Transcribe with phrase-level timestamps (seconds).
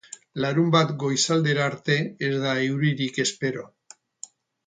[0.43, 1.97] Larunbat goizaldera arte,
[2.29, 3.67] ez da euririk espero.